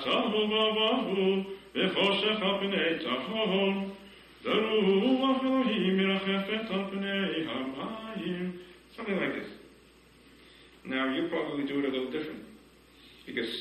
[0.00, 3.94] הייתה תוהו ובוהו, וחושך על פני תהום,
[4.42, 8.52] ורוח אלוהים מרחפת על פני המים.
[8.96, 9.50] Something like this.
[10.84, 12.44] Now you probably do it a little different,
[13.26, 13.52] because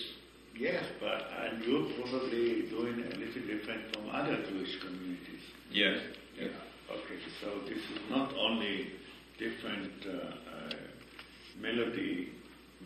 [0.58, 5.44] Yes, but and you're probably doing a little different from other Jewish communities.
[5.70, 6.00] yes,
[6.40, 6.52] yes.
[6.90, 8.76] Okay, so this is not only
[9.38, 10.14] different uh,
[10.56, 10.76] uh,
[11.60, 12.30] melody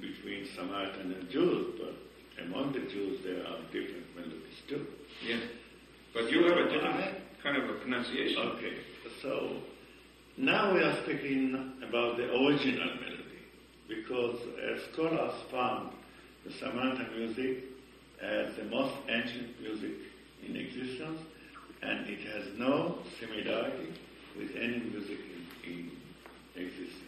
[0.02, 1.94] between Samaritan and Jews, but
[2.43, 4.87] among the Jews there are different melodies too.
[5.27, 5.43] Yes.
[6.13, 8.43] But you have a different kind of a pronunciation.
[8.57, 8.75] Okay,
[9.21, 9.57] so
[10.37, 13.43] now we are speaking about the original melody,
[13.89, 15.91] because uh, scholars found
[16.45, 17.65] the Samaritan music
[18.23, 19.93] as the most ancient music
[20.47, 21.21] in existence,
[21.83, 23.93] and it has no similarity
[24.39, 25.19] with any music
[25.65, 25.91] in, in
[26.57, 27.01] existence.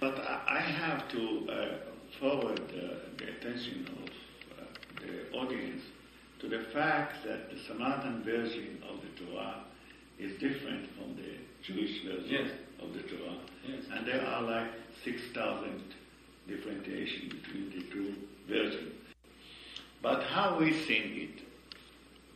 [0.00, 1.68] But I, I have to uh,
[2.18, 4.03] forward uh, the attention of
[5.08, 5.82] uh, audience
[6.40, 9.64] to the fact that the Samaritan version of the Torah
[10.18, 11.32] is different from the
[11.62, 12.50] Jewish version Yes.
[12.80, 13.38] of the Torah.
[13.66, 13.84] Yes.
[13.92, 14.70] And there are like
[15.04, 15.82] 6,000
[16.46, 18.14] differentiation between the two
[18.48, 18.92] versions.
[20.02, 21.40] But how we sing it?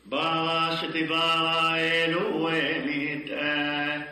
[0.08, 1.76] Barashtiba
[2.08, 4.06] Elohim et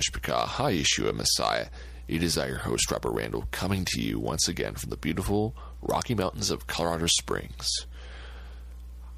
[0.00, 1.66] Mishpachah Ha Yeshua Messiah.
[2.08, 5.54] It is I, your host, Robert Randall, coming to you once again from the beautiful
[5.82, 7.68] Rocky Mountains of Colorado Springs.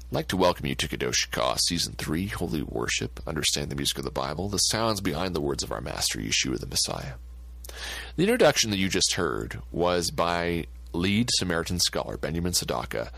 [0.09, 3.99] I'd like to welcome you to Kadosh Shikah, Season 3, Holy Worship, Understand the Music
[3.99, 7.13] of the Bible, the sounds behind the words of our Master, Yeshua the Messiah.
[8.17, 13.09] The introduction that you just heard was by lead Samaritan scholar Benjamin Tsedaka,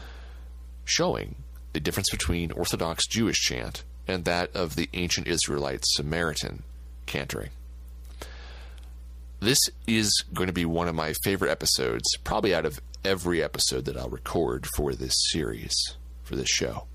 [0.84, 1.34] showing
[1.74, 6.62] the difference between Orthodox Jewish chant and that of the ancient Israelite Samaritan
[7.06, 7.50] cantering.
[9.40, 13.86] This is going to be one of my favorite episodes, probably out of every episode
[13.86, 15.76] that I'll record for this series,
[16.24, 16.86] for this show.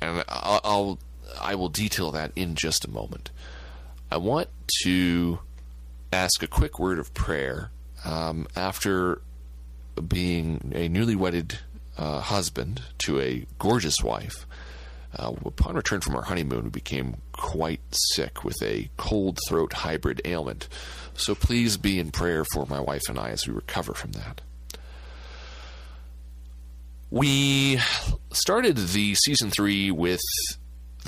[0.00, 0.98] And I'll, I'll
[1.40, 3.30] I will detail that in just a moment.
[4.10, 4.48] I want
[4.82, 5.40] to
[6.12, 7.70] ask a quick word of prayer
[8.04, 9.20] um, after
[10.06, 11.58] being a newly wedded
[11.96, 14.46] uh, husband to a gorgeous wife.
[15.16, 20.20] Uh, upon return from our honeymoon, we became quite sick with a cold throat hybrid
[20.24, 20.68] ailment.
[21.14, 24.40] So please be in prayer for my wife and I as we recover from that.
[27.10, 27.78] We
[28.32, 30.20] started the season three with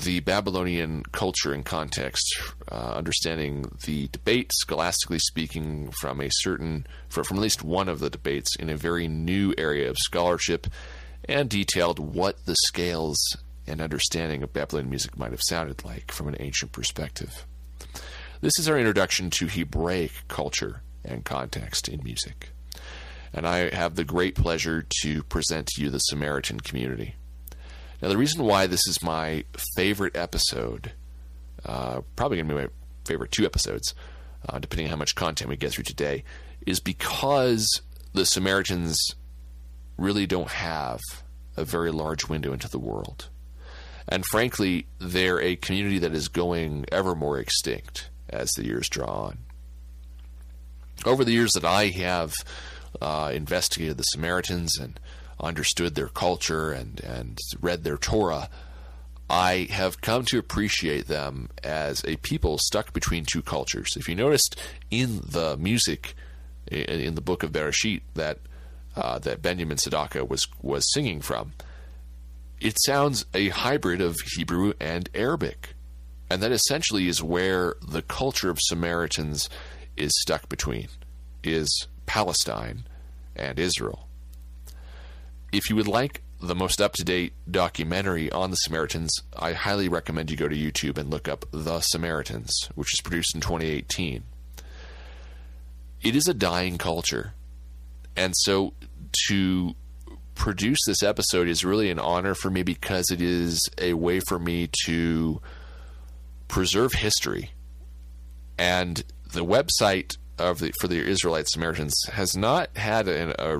[0.03, 2.39] the Babylonian culture and context,
[2.71, 7.99] uh, understanding the debate, scholastically speaking, from a certain, from, from at least one of
[7.99, 10.67] the debates in a very new area of scholarship,
[11.25, 13.17] and detailed what the scales
[13.67, 17.45] and understanding of Babylonian music might have sounded like from an ancient perspective.
[18.41, 22.49] This is our introduction to Hebraic culture and context in music.
[23.33, 27.15] And I have the great pleasure to present to you the Samaritan community.
[28.01, 29.43] Now, the reason why this is my
[29.75, 30.91] favorite episode,
[31.65, 32.69] uh, probably going to be my
[33.05, 33.95] favorite two episodes,
[34.47, 36.23] uh, depending on how much content we get through today,
[36.65, 37.81] is because
[38.13, 39.15] the Samaritans
[39.97, 41.01] really don't have
[41.55, 43.29] a very large window into the world.
[44.07, 49.27] And frankly, they're a community that is going ever more extinct as the years draw
[49.27, 49.37] on.
[51.05, 52.33] Over the years that I have
[53.01, 54.99] uh, investigated the Samaritans and
[55.39, 58.49] understood their culture and, and read their Torah,
[59.29, 63.95] I have come to appreciate them as a people stuck between two cultures.
[63.97, 64.55] If you noticed
[64.89, 66.15] in the music
[66.71, 68.39] in, the book of Bereshit that
[68.95, 71.53] uh, that Benjamin Tsedaka was was singing from,
[72.59, 75.75] it sounds a hybrid of Hebrew and Arabic.
[76.29, 79.49] And that essentially is where the culture of Samaritans
[79.95, 80.87] is stuck between,
[81.43, 82.85] is Palestine
[83.35, 84.07] and Israel.
[85.51, 89.87] If you would like the most up to date documentary on the Samaritans, I highly
[89.87, 94.23] recommend you go to YouTube and look up The Samaritans, which is produced in 2018.
[96.01, 97.33] It is a dying culture.
[98.15, 98.73] And so
[99.27, 99.75] to
[100.37, 104.39] produce this episode is really an honor for me because it is a way for
[104.39, 105.41] me to
[106.47, 107.51] preserve history.
[108.57, 109.03] And
[109.33, 113.57] the website of the for the Israelite Samaritans has not had an, a,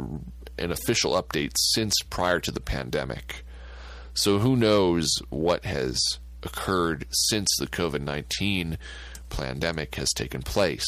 [0.61, 3.43] an official update since prior to the pandemic.
[4.13, 5.99] So who knows what has
[6.43, 8.77] occurred since the COVID 19
[9.29, 10.85] pandemic has taken place.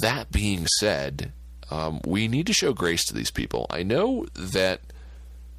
[0.00, 1.32] That being said,
[1.70, 3.66] um, we need to show grace to these people.
[3.70, 4.80] I know that,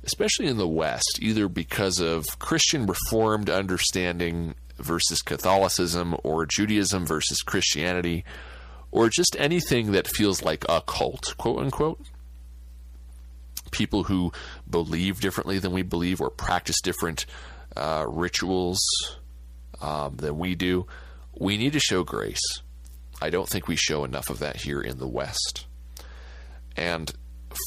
[0.03, 7.41] especially in the West, either because of Christian Reformed understanding versus Catholicism, or Judaism versus
[7.41, 8.25] Christianity,
[8.91, 12.01] or just anything that feels like a cult, quote unquote.
[13.71, 14.33] People who
[14.69, 17.25] believe differently than we believe or practice different
[17.77, 18.79] uh, rituals
[19.81, 20.87] um, than we do.
[21.33, 22.41] We need to show grace.
[23.21, 25.67] I don't think we show enough of that here in the West.
[26.75, 27.13] And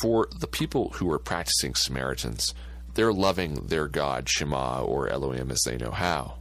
[0.00, 2.54] for the people who are practicing Samaritans,
[2.94, 6.38] they're loving their God, Shema, or Elohim as they know how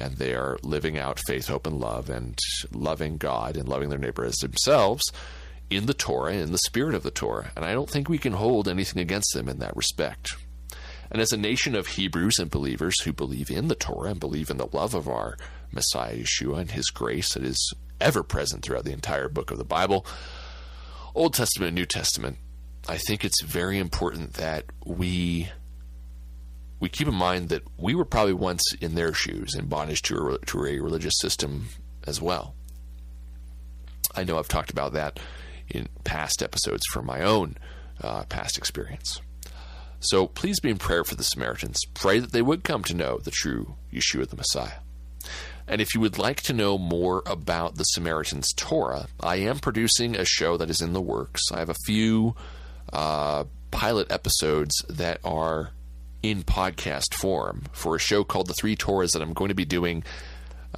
[0.00, 2.38] and they are living out faith, hope, and love, and
[2.72, 5.10] loving God and loving their neighbor as themselves
[5.70, 7.50] in the Torah, in the spirit of the Torah.
[7.56, 10.30] And I don't think we can hold anything against them in that respect.
[11.10, 14.50] And as a nation of Hebrews and believers who believe in the Torah and believe
[14.50, 15.36] in the love of our
[15.72, 19.64] Messiah Yeshua and his grace that is ever present throughout the entire book of the
[19.64, 20.04] Bible,
[21.16, 22.36] Old Testament and New Testament,
[22.86, 25.48] I think it's very important that we
[26.78, 30.34] we keep in mind that we were probably once in their shoes in bondage to
[30.34, 31.68] a, to a religious system
[32.06, 32.54] as well.
[34.14, 35.18] I know I've talked about that
[35.68, 37.56] in past episodes from my own
[38.02, 39.22] uh, past experience.
[40.00, 41.80] So please be in prayer for the Samaritans.
[41.94, 44.80] Pray that they would come to know the true Yeshua the Messiah.
[45.68, 50.14] And if you would like to know more about the Samaritan's Torah, I am producing
[50.14, 51.42] a show that is in the works.
[51.52, 52.36] I have a few
[52.92, 55.70] uh, pilot episodes that are
[56.22, 59.64] in podcast form for a show called The Three Torahs that I'm going to be
[59.64, 60.04] doing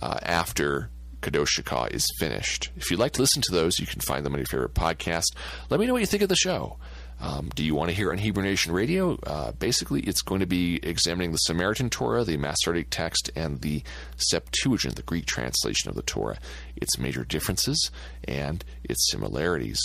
[0.00, 0.90] uh, after
[1.21, 2.71] Kadosh Shakah is finished.
[2.76, 5.35] If you'd like to listen to those, you can find them on your favorite podcast.
[5.71, 6.78] Let me know what you think of the show.
[7.21, 9.19] Um, do you want to hear on Hebrew Nation Radio?
[9.27, 13.83] Uh, basically, it's going to be examining the Samaritan Torah, the Masoretic text, and the
[14.17, 16.39] Septuagint, the Greek translation of the Torah,
[16.77, 17.91] its major differences
[18.25, 19.81] and its similarities,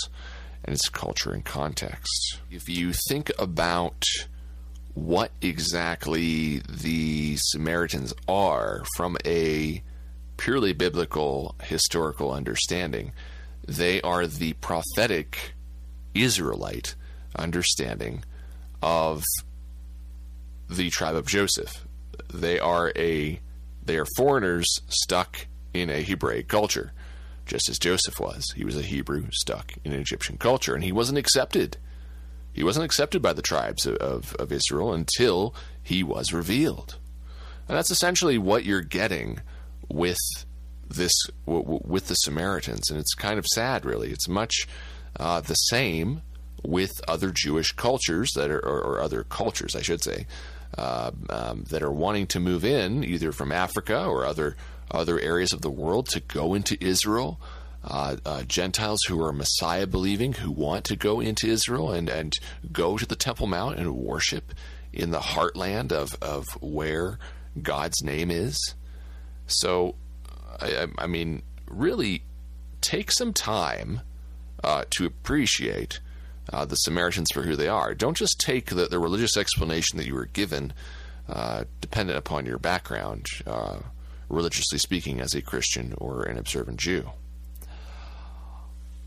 [0.63, 2.40] and its culture and context.
[2.52, 4.04] If you think about
[4.94, 9.82] what exactly the Samaritans are from a
[10.38, 13.12] purely biblical historical understanding.
[13.68, 15.54] They are the prophetic
[16.13, 16.96] Israelite
[17.36, 18.24] understanding
[18.82, 19.24] of
[20.70, 21.86] the tribe of Joseph.
[22.34, 23.40] They are a
[23.86, 26.94] they are foreigners stuck in a Hebraic culture,
[27.46, 28.52] just as Joseph was.
[28.56, 31.78] He was a Hebrew stuck in an Egyptian culture, and he wasn't accepted
[32.54, 36.98] he wasn't accepted by the tribes of, of, of Israel until he was revealed.
[37.68, 39.40] And that's essentially what you're getting
[39.90, 40.20] with
[40.88, 41.12] this
[41.46, 44.12] with the Samaritans, and it's kind of sad, really.
[44.12, 44.68] It's much
[45.20, 46.22] uh, the same
[46.63, 50.25] with other Jewish cultures that are, or, or other cultures, I should say,
[50.77, 54.55] uh, um, that are wanting to move in either from Africa or other
[54.91, 57.39] other areas of the world to go into Israel.
[57.84, 62.34] Uh, uh, Gentiles who are Messiah believing who want to go into Israel and, and
[62.72, 64.53] go to the Temple Mount and worship
[64.93, 67.17] in the heartland of, of where
[67.62, 68.75] God's name is.
[69.48, 69.96] So,
[70.62, 72.24] I, I mean, really
[72.79, 74.01] take some time
[74.63, 76.00] uh, to appreciate
[76.51, 77.93] uh, the Samaritans for who they are.
[77.93, 80.73] Don't just take the, the religious explanation that you were given,
[81.27, 83.79] uh, dependent upon your background, uh,
[84.29, 87.12] religiously speaking, as a Christian or an observant Jew.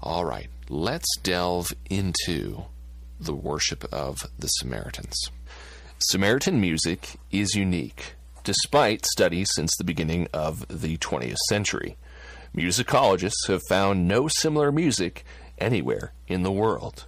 [0.02, 2.64] All right, let's delve into
[3.18, 5.30] the worship of the Samaritans.
[5.98, 8.14] Samaritan music is unique,
[8.44, 11.96] despite studies since the beginning of the 20th century.
[12.54, 15.24] Musicologists have found no similar music
[15.58, 17.06] anywhere in the world.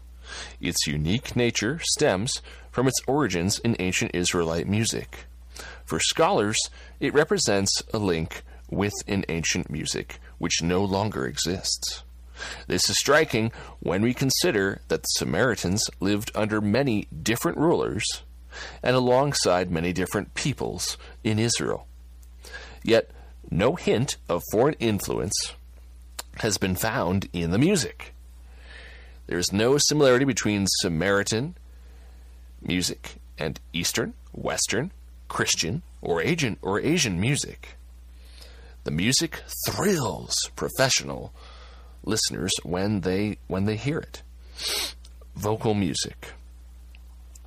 [0.61, 5.27] Its unique nature stems from its origins in ancient Israelite music.
[5.85, 6.59] For scholars,
[7.01, 12.03] it represents a link with an ancient music which no longer exists.
[12.67, 18.05] This is striking when we consider that the Samaritans lived under many different rulers
[18.83, 21.87] and alongside many different peoples in Israel.
[22.85, 23.11] Yet,
[23.51, 25.55] no hint of foreign influence
[26.37, 28.15] has been found in the music.
[29.29, 31.55] There is no similarity between Samaritan
[32.63, 34.91] music and Eastern, Western,
[35.29, 37.77] Christian, or Asian or Asian music.
[38.85, 41.35] The music thrills professional
[42.03, 44.23] listeners when they when they hear it.
[45.37, 46.29] Vocal music.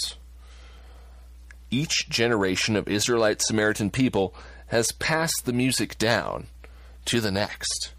[1.69, 4.33] Each generation of Israelite Samaritan people
[4.67, 6.47] has passed the music down
[7.05, 7.93] to the next.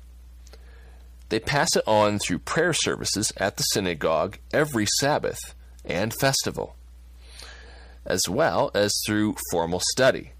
[1.29, 6.77] They pass it on through prayer services at the synagogue every Sabbath and festival,
[8.07, 10.34] as well as through formal study.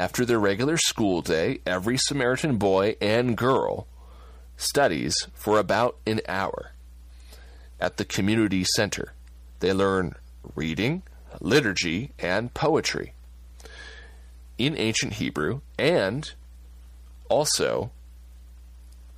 [0.00, 3.86] After their regular school day, every Samaritan boy and girl
[4.56, 6.72] studies for about an hour.
[7.78, 9.12] At the community center,
[9.58, 10.14] they learn
[10.54, 11.02] reading,
[11.38, 13.12] liturgy, and poetry
[14.56, 16.32] in ancient Hebrew and
[17.28, 17.90] also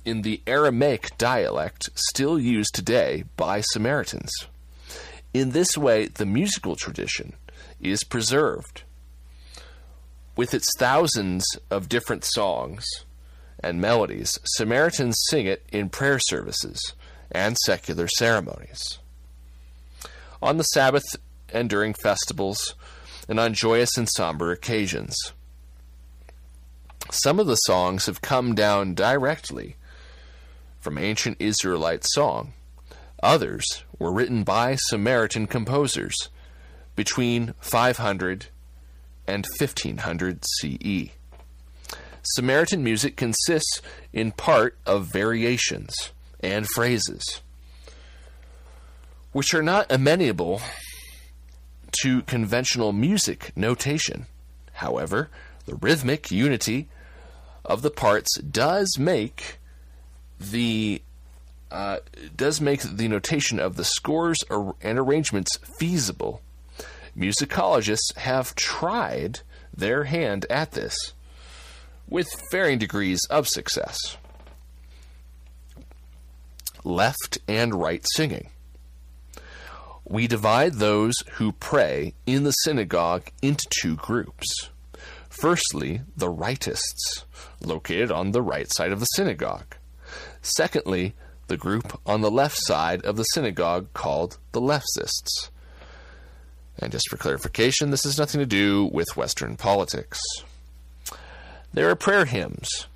[0.03, 4.33] in the Aramaic dialect still used today by Samaritans.
[5.33, 7.35] In this way, the musical tradition
[7.79, 8.83] is preserved.
[10.35, 12.85] With its thousands of different songs
[13.59, 16.93] and melodies, Samaritans sing it in prayer services
[17.31, 18.99] and secular ceremonies.
[20.41, 21.05] On the Sabbath
[21.53, 22.75] and during festivals,
[23.27, 25.15] and on joyous and somber occasions.
[27.11, 29.75] Some of the songs have come down directly
[30.79, 32.53] from ancient Israelite song.
[33.21, 36.29] Others were written by Samaritan composers
[36.95, 38.47] between 500
[39.27, 41.09] and 1500 CE.
[42.23, 43.81] Samaritan music consists
[44.13, 47.41] in part of variations and phrases,
[49.31, 50.61] which are not amenable
[52.01, 54.25] to conventional music notation.
[54.73, 55.29] However,
[55.65, 56.87] the rhythmic unity
[57.65, 59.59] of the parts does make
[60.39, 61.01] the
[61.71, 61.97] uh,
[62.35, 66.41] does make the notation of the scores and arrangements feasible.
[67.17, 69.41] Musicologists have tried
[69.75, 70.95] their hand at this
[72.07, 73.97] with varying degrees of success.
[76.83, 78.49] Left and right singing.
[80.05, 84.69] We divide those who pray in the synagogue into two groups.
[85.29, 87.23] Firstly, the rightists,
[87.61, 89.77] located on the right side of the synagogue.
[90.41, 91.15] Secondly,
[91.47, 95.49] the group on the left side of the synagogue called the leftists.
[96.79, 100.19] And just for clarification, this has nothing to do with Western politics.
[101.73, 102.87] There are prayer hymns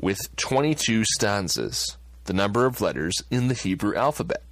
[0.00, 4.42] with 22 stanzas, the number of letters in the Hebrew alphabet,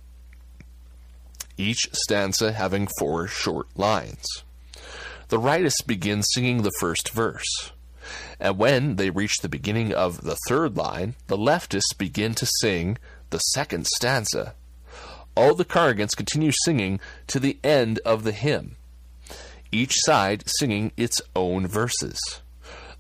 [1.57, 4.25] each stanza having four short lines.
[5.29, 7.73] The rightists begin singing the first verse.
[8.39, 12.99] And when they reach the beginning of the third line, the leftists begin to sing
[13.31, 14.55] the second stanza.
[15.37, 18.77] All the congregants continue singing to the end of the hymn.
[19.73, 22.19] each side singing its own verses.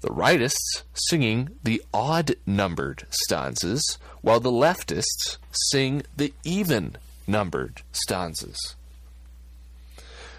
[0.00, 5.38] The rightists singing the odd numbered stanzas, while the leftists
[5.70, 8.56] sing the even numbered stanzas.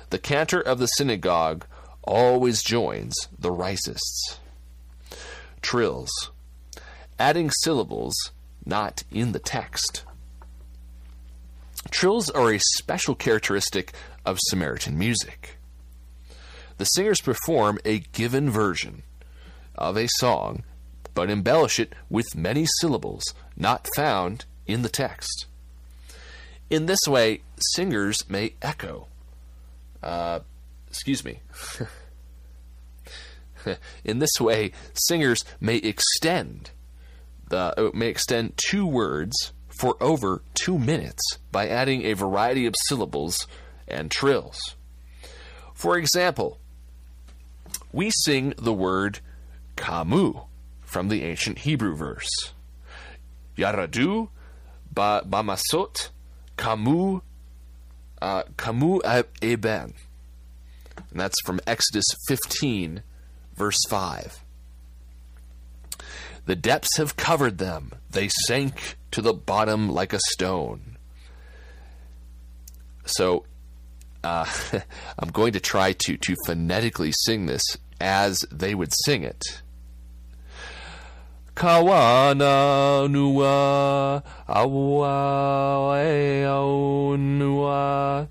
[0.09, 1.65] The cantor of the synagogue
[2.03, 4.37] always joins the rightists.
[5.61, 6.11] Trills,
[7.19, 8.13] adding syllables
[8.65, 10.03] not in the text.
[11.89, 13.93] Trills are a special characteristic
[14.25, 15.57] of Samaritan music.
[16.77, 19.03] The singers perform a given version
[19.75, 20.63] of a song,
[21.13, 25.45] but embellish it with many syllables not found in the text.
[26.69, 27.41] In this way,
[27.75, 29.07] singers may echo.
[30.03, 30.41] Uh,
[30.87, 31.39] excuse me.
[34.03, 36.71] in this way, singers may extend
[37.49, 42.75] the uh, may extend two words for over two minutes by adding a variety of
[42.87, 43.47] syllables
[43.87, 44.75] and trills.
[45.73, 46.59] For example,
[47.91, 49.19] we sing the word
[49.75, 50.45] kamu
[50.81, 52.53] from the ancient Hebrew verse.
[53.57, 54.29] Yaradu
[54.91, 56.09] ba bamasot
[56.57, 57.21] kamu
[58.21, 59.01] uh, kamu
[59.41, 59.93] eben.
[61.11, 63.03] And that's from Exodus 15,
[63.55, 64.43] verse 5.
[66.45, 67.91] The depths have covered them.
[68.09, 70.97] They sank to the bottom like a stone.
[73.05, 73.45] So,
[74.23, 74.45] uh,
[75.19, 77.63] I'm going to try to, to phonetically sing this
[77.99, 79.61] as they would sing it.
[81.55, 85.97] Kawana nua awa
[87.17, 88.27] nua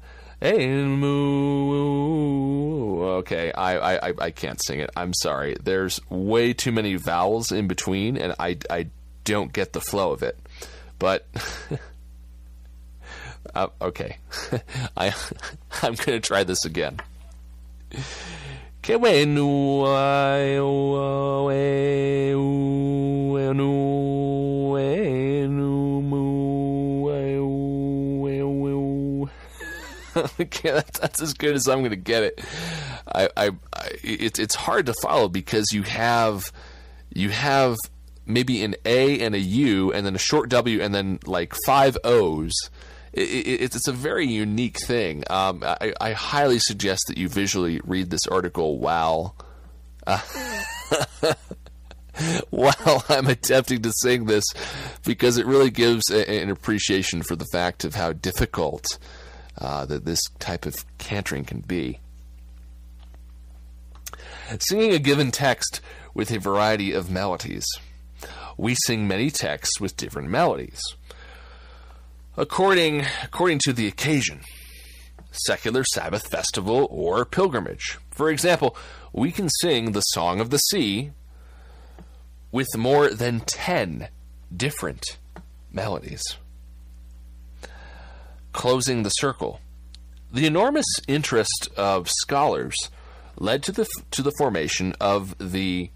[3.18, 4.90] Okay, I, I I can't sing it.
[4.94, 5.56] I'm sorry.
[5.60, 8.90] There's way too many vowels in between, and I I
[9.24, 10.38] don't get the flow of it.
[10.98, 11.26] But
[13.54, 14.18] uh, okay,
[14.96, 15.14] I
[15.82, 17.00] I'm gonna try this again.
[30.40, 32.40] okay, that's, that's, as good as I'm going to get it.
[33.12, 36.52] I, I, I, it's it's hard to follow because you have
[37.12, 37.76] you have
[38.26, 41.96] maybe an A and a U and then a short W and then like five
[42.04, 42.52] O's.
[43.12, 45.24] It, it, it's a very unique thing.
[45.30, 49.34] Um, I, I, highly suggest that you visually read this article while
[50.06, 50.20] uh,
[52.50, 54.44] while I'm attempting to sing this
[55.04, 58.98] because it really gives a, an appreciation for the fact of how difficult
[59.58, 62.00] uh, that this type of cantering can be.
[64.60, 65.80] Singing a given text
[66.14, 67.66] with a variety of melodies.
[68.56, 70.80] We sing many texts with different melodies.
[72.36, 74.40] According, according to the occasion,
[75.30, 77.98] secular Sabbath festival or pilgrimage.
[78.10, 78.76] For example,
[79.12, 81.12] we can sing the Song of the Sea
[82.52, 84.08] with more than 10
[84.54, 85.18] different
[85.70, 86.36] melodies
[88.56, 89.60] closing the circle.
[90.32, 92.74] The enormous interest of scholars
[93.38, 95.90] led to the to the formation of the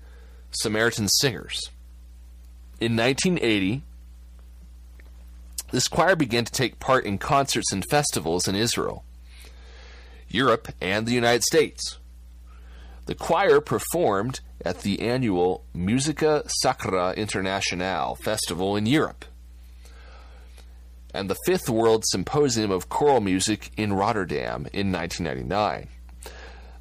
[0.51, 1.59] Samaritan Singers.
[2.81, 3.83] In 1980,
[5.71, 9.05] this choir began to take part in concerts and festivals in Israel,
[10.29, 11.99] Europe, and the United States.
[13.05, 19.25] The choir performed at the annual Musica Sacra Internationale festival in Europe
[21.13, 25.89] and the Fifth World Symposium of Choral Music in Rotterdam in 1999.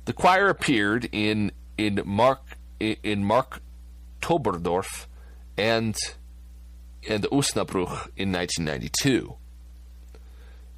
[0.06, 2.42] The choir appeared in in Mark
[2.80, 3.62] in Mark
[4.22, 5.08] Toberdorf
[5.60, 5.98] and
[7.08, 9.36] and Osnabrück in 1992,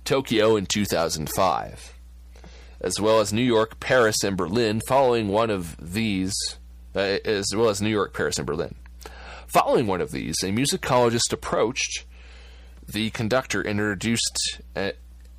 [0.04, 1.94] Tokyo in 2005,
[2.80, 4.82] as well as New York, Paris, and Berlin.
[4.88, 6.34] Following one of these,
[6.96, 8.76] uh, as well as New York, Paris, and Berlin.
[9.48, 12.06] Following one of these, a musicologist approached
[12.88, 14.92] the conductor introduced uh,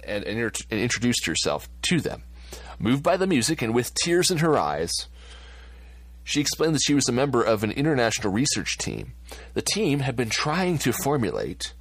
[0.04, 0.38] and, and,
[0.70, 2.22] and introduced herself to them.
[2.78, 4.92] Moved by the music and with tears in her eyes,
[6.24, 9.12] she explained that she was a member of an international research team.
[9.54, 11.74] The team had been trying to formulate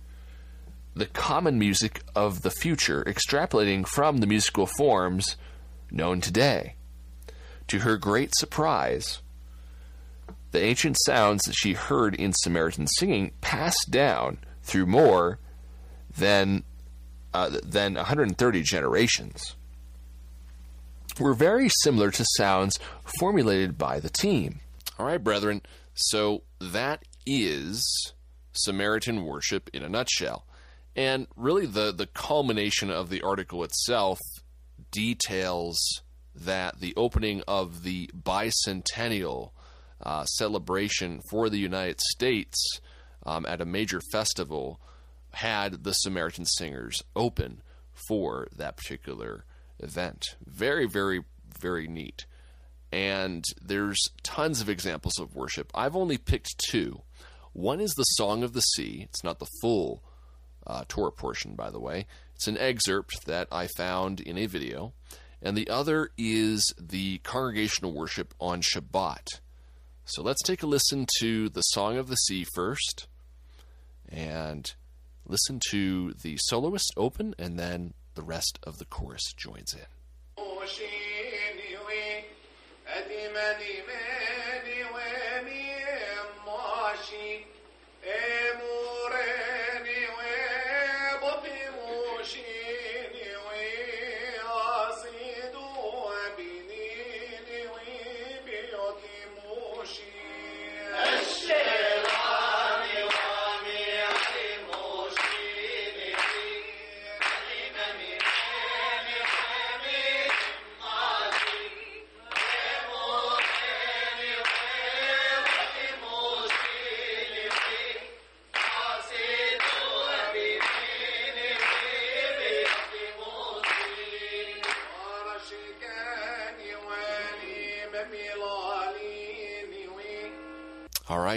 [0.95, 5.37] the common music of the future, extrapolating from the musical forms
[5.89, 6.75] known today.
[7.67, 9.21] To her great surprise,
[10.51, 15.39] the ancient sounds that she heard in Samaritan singing passed down through more
[16.17, 16.63] than
[17.33, 19.55] uh, than 130 generations
[21.19, 22.79] were very similar to sounds
[23.19, 24.59] formulated by the team.
[24.97, 25.61] All right, brethren.
[25.93, 28.13] So that is
[28.53, 30.45] Samaritan worship in a nutshell.
[30.95, 34.19] And really, the, the culmination of the article itself
[34.91, 36.01] details
[36.35, 39.51] that the opening of the bicentennial
[40.03, 42.79] uh, celebration for the United States
[43.25, 44.79] um, at a major festival
[45.33, 47.61] had the Samaritan Singers open
[48.07, 49.45] for that particular
[49.81, 50.35] event.
[50.45, 51.21] Very, very,
[51.59, 52.25] very neat.
[52.91, 55.71] And there's tons of examples of worship.
[55.73, 57.01] I've only picked two.
[57.53, 59.05] One is the Song of the Sea.
[59.09, 60.03] It's not the full
[60.67, 62.05] uh, Torah portion, by the way.
[62.35, 64.93] It's an excerpt that I found in a video.
[65.41, 69.39] And the other is the congregational worship on Shabbat.
[70.05, 73.07] So let's take a listen to the Song of the Sea first.
[74.09, 74.71] And
[75.25, 79.79] listen to the soloist open, and then the rest of the chorus joins in.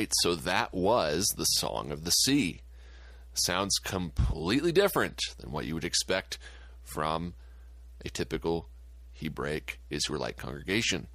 [0.04, 2.60] Right, so that was the Song of the Sea.
[3.32, 6.38] Sounds completely different than what you would expect
[6.82, 7.32] from
[8.04, 8.68] a typical
[9.14, 11.06] Hebraic Israelite congregation.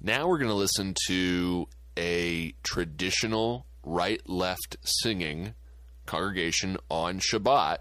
[0.00, 5.54] Now we're going to listen to a traditional right left singing
[6.06, 7.78] congregation on Shabbat.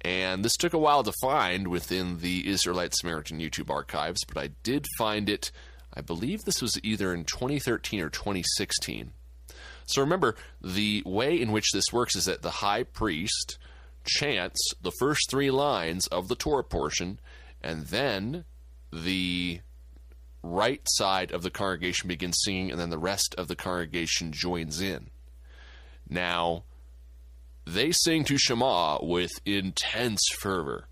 [0.00, 4.48] And this took a while to find within the Israelite Samaritan YouTube archives, but I
[4.62, 5.50] did find it
[5.94, 9.12] I believe this was either in 2013 or 2016.
[9.86, 13.58] So remember, the way in which this works is that the high priest
[14.04, 17.20] chants the first three lines of the Torah portion,
[17.62, 18.44] and then
[18.92, 19.60] the
[20.42, 24.80] right side of the congregation begins singing, and then the rest of the congregation joins
[24.80, 25.08] in.
[26.08, 26.64] Now,
[27.66, 30.86] they sing to Shema with intense fervor.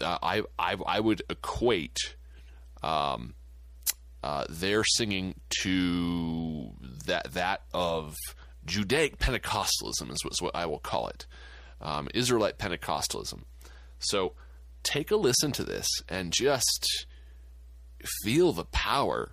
[0.00, 2.16] I, I, I would equate
[2.82, 3.34] um,
[4.28, 6.70] uh, they're singing to
[7.06, 8.14] that that of
[8.66, 11.24] Judaic Pentecostalism is what, is what I will call it,
[11.80, 13.44] um, Israelite Pentecostalism.
[13.98, 14.34] So
[14.82, 17.06] take a listen to this and just
[18.22, 19.32] feel the power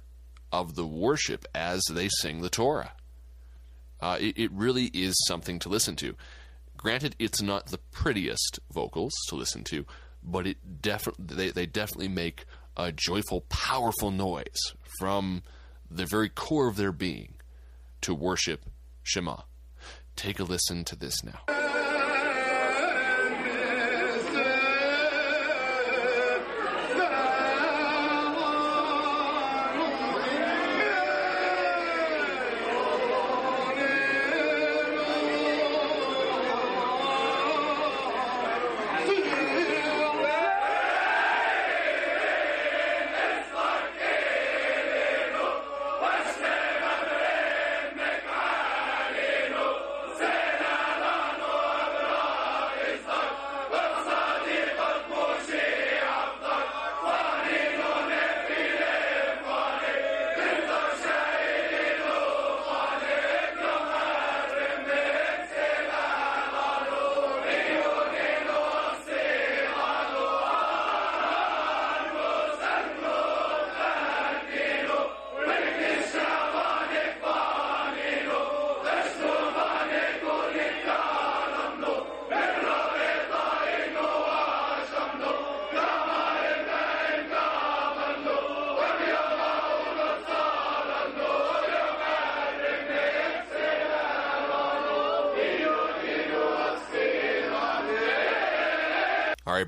[0.53, 2.93] of the worship as they sing the Torah.
[3.99, 6.15] Uh, it, it really is something to listen to.
[6.77, 9.85] Granted, it's not the prettiest vocals to listen to,
[10.23, 12.45] but it definitely they, they definitely make
[12.77, 15.43] a joyful, powerful noise from
[15.89, 17.35] the very core of their being
[18.01, 18.65] to worship
[19.03, 19.37] Shema.
[20.15, 21.64] Take a listen to this now.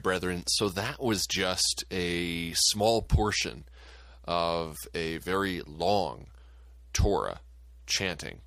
[0.02, 0.44] Brethren.
[0.48, 3.66] So that was just a small portion
[4.26, 6.28] of a very long
[6.94, 7.40] Torah
[7.86, 8.42] chanting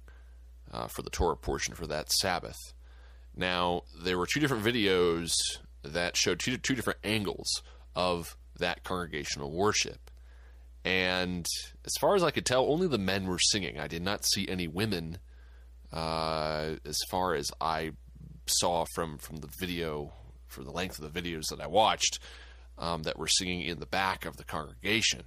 [0.71, 2.59] uh, for the Torah portion for that Sabbath.
[3.35, 5.31] Now, there were two different videos
[5.83, 7.63] that showed two, two different angles
[7.95, 10.11] of that congregational worship.
[10.85, 11.47] And
[11.85, 13.79] as far as I could tell, only the men were singing.
[13.79, 15.19] I did not see any women
[15.93, 17.93] uh, as far as I
[18.47, 20.13] saw from, from the video
[20.51, 22.19] for the length of the videos that I watched.
[22.81, 25.23] um, that were singing in the back of the congregation.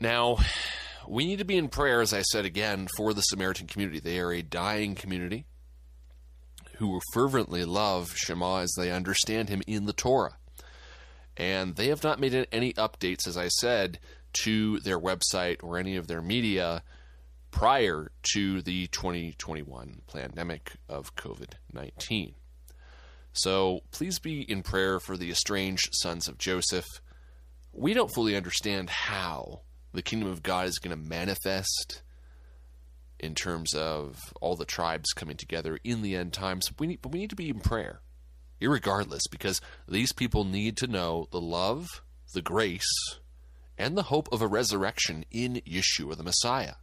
[0.00, 0.38] Now,
[1.06, 4.00] we need to be in prayer, as I said again, for the Samaritan community.
[4.00, 5.46] They are a dying community
[6.78, 10.36] who fervently love Shema as they understand him in the Torah.
[11.36, 14.00] And they have not made any updates, as I said,
[14.44, 16.82] to their website or any of their media
[17.52, 22.34] prior to the 2021 pandemic of COVID 19.
[23.32, 26.86] So please be in prayer for the estranged sons of Joseph.
[27.72, 32.02] We don't fully understand how the kingdom of God is going to manifest
[33.18, 36.70] in terms of all the tribes coming together in the end times.
[36.78, 38.00] We need, but we need to be in prayer,
[38.60, 41.86] irregardless, because these people need to know the love,
[42.34, 43.18] the grace,
[43.78, 46.74] and the hope of a resurrection in Yeshua the Messiah.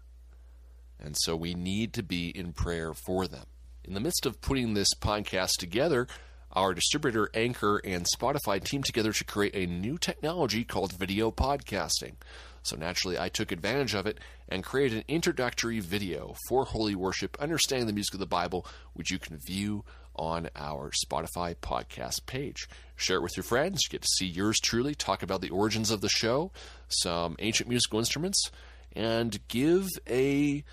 [1.00, 3.46] And so we need to be in prayer for them.
[3.84, 6.08] In the midst of putting this podcast together,
[6.54, 12.14] our distributor Anchor and Spotify teamed together to create a new technology called video podcasting.
[12.64, 17.38] So naturally, I took advantage of it and created an introductory video for Holy Worship,
[17.40, 19.86] Understanding the Music of the Bible, which you can view
[20.16, 22.68] on our Spotify podcast page.
[22.96, 23.82] Share it with your friends.
[23.84, 26.52] You get to see yours truly, talk about the origins of the show,
[26.90, 28.52] some ancient musical instruments,
[28.96, 30.64] and give a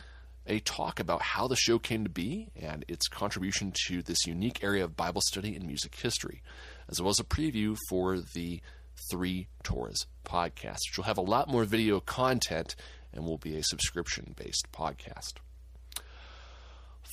[0.47, 4.63] a talk about how the show came to be and its contribution to this unique
[4.63, 6.43] area of Bible study and music history,
[6.89, 8.61] as well as a preview for the
[9.11, 12.75] Three Torahs podcast, which will have a lot more video content
[13.13, 15.35] and will be a subscription based podcast.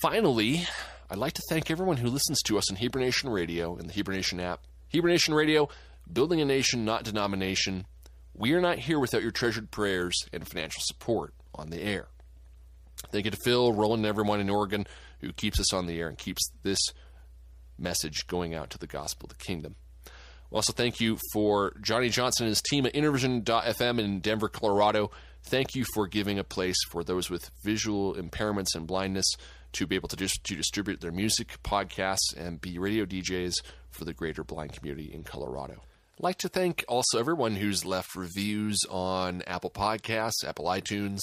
[0.01, 0.67] Finally,
[1.09, 3.93] I'd like to thank everyone who listens to us on Hebrew Nation Radio and the
[3.93, 4.61] Hebrew Nation app.
[4.87, 5.69] Hebrew Nation Radio,
[6.11, 7.85] building a nation, not denomination.
[8.33, 12.07] We are not here without your treasured prayers and financial support on the air.
[13.11, 14.87] Thank you to Phil, Roland, and everyone in Oregon
[15.21, 16.79] who keeps us on the air and keeps this
[17.77, 19.75] message going out to the gospel of the kingdom.
[20.51, 25.09] Also, thank you for Johnny Johnson and his team at Intervision.fm in Denver, Colorado.
[25.45, 29.25] Thank you for giving a place for those with visual impairments and blindness
[29.73, 33.55] to be able to, dis- to distribute their music, podcasts, and be radio DJs
[33.89, 35.73] for the greater blind community in Colorado.
[35.73, 41.21] I'd like to thank also everyone who's left reviews on Apple Podcasts, Apple iTunes,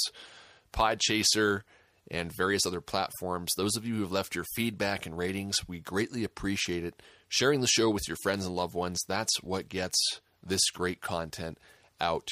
[0.73, 1.63] Podchaser,
[2.11, 3.53] and various other platforms.
[3.57, 7.01] Those of you who have left your feedback and ratings, we greatly appreciate it.
[7.29, 9.97] Sharing the show with your friends and loved ones, that's what gets
[10.45, 11.59] this great content
[12.01, 12.29] out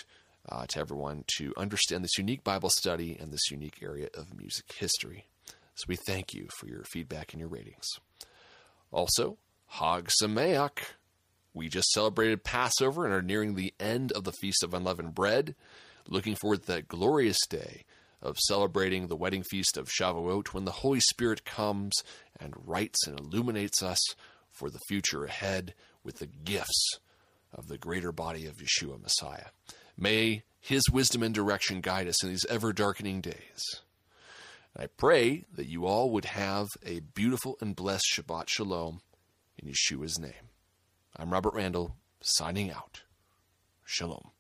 [0.48, 4.72] uh, to everyone to understand this unique Bible study and this unique area of music
[4.76, 5.26] history.
[5.74, 7.86] So we thank you for your feedback and your ratings.
[8.90, 10.80] Also, Hag Sameach.
[11.54, 15.54] We just celebrated Passover and are nearing the end of the Feast of Unleavened Bread.
[16.08, 17.84] Looking forward to that glorious day
[18.20, 21.94] of celebrating the wedding feast of Shavuot when the Holy Spirit comes
[22.38, 24.00] and writes and illuminates us
[24.50, 26.98] for the future ahead with the gifts
[27.52, 29.46] of the greater body of Yeshua Messiah.
[29.96, 33.82] May his wisdom and direction guide us in these ever darkening days.
[34.76, 39.00] I pray that you all would have a beautiful and blessed Shabbat Shalom
[39.56, 40.32] in Yeshua's name.
[41.16, 43.02] I'm Robert Randall, signing out.
[43.84, 44.30] Shalom.